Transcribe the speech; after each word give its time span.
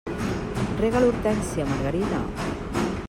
Rega 0.79 1.01
l'hortènsia, 1.03 1.67
Margarida. 1.73 2.23